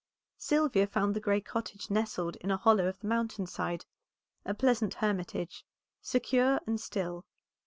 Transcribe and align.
Sylvia 0.39 0.87
found 0.87 1.15
the 1.15 1.19
gray 1.19 1.41
cottage 1.41 1.91
nestled 1.91 2.35
in 2.37 2.49
a 2.49 2.57
hollow 2.57 2.87
of 2.87 2.97
the 2.99 3.05
mountain 3.07 3.45
side; 3.45 3.85
a 4.43 4.55
pleasant 4.55 4.95
hermitage, 4.95 5.63
secure 6.01 6.59
and 6.65 6.81
still. 6.81 7.23